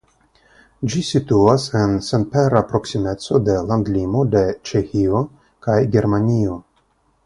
[0.93, 5.25] Ĝi situas en senpera proksimeco de landlimo de Ĉeĥio
[5.69, 6.63] kaj Germanio.